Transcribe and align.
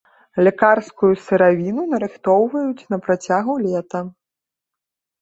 Лекарскую 0.45 1.09
сыравіну 1.25 1.87
нарыхтоўваюць 1.93 2.87
на 2.95 3.03
працягу 3.07 3.53
лета. 3.71 4.07